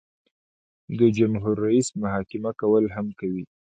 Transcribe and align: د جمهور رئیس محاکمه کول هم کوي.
د 0.97 0.99
جمهور 1.17 1.55
رئیس 1.65 1.87
محاکمه 2.01 2.51
کول 2.61 2.83
هم 2.95 3.07
کوي. 3.19 3.43